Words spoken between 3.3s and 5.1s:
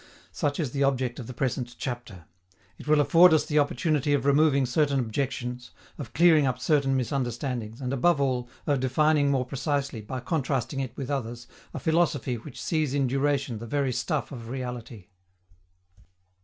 us the opportunity of removing certain